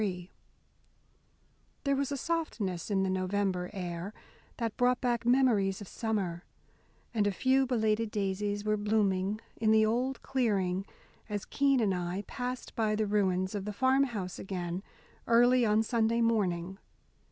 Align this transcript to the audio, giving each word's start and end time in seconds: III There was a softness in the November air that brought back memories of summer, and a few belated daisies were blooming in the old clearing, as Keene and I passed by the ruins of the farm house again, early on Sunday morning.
III 0.01 0.31
There 1.83 1.95
was 1.95 2.11
a 2.11 2.17
softness 2.17 2.89
in 2.89 3.03
the 3.03 3.09
November 3.11 3.69
air 3.71 4.15
that 4.57 4.75
brought 4.75 4.99
back 4.99 5.27
memories 5.27 5.79
of 5.79 5.87
summer, 5.87 6.43
and 7.13 7.27
a 7.27 7.31
few 7.31 7.67
belated 7.67 8.09
daisies 8.09 8.65
were 8.65 8.77
blooming 8.77 9.41
in 9.57 9.69
the 9.69 9.85
old 9.85 10.23
clearing, 10.23 10.87
as 11.29 11.45
Keene 11.45 11.81
and 11.81 11.93
I 11.93 12.23
passed 12.25 12.73
by 12.73 12.95
the 12.95 13.05
ruins 13.05 13.53
of 13.53 13.63
the 13.65 13.73
farm 13.73 14.05
house 14.05 14.39
again, 14.39 14.81
early 15.27 15.67
on 15.67 15.83
Sunday 15.83 16.21
morning. 16.21 16.79